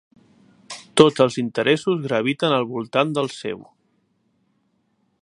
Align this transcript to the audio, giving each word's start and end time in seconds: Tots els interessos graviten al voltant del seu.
Tots 1.01 1.23
els 1.25 1.37
interessos 1.43 2.01
graviten 2.07 2.57
al 2.57 2.67
voltant 2.73 3.15
del 3.19 3.33
seu. 3.37 3.65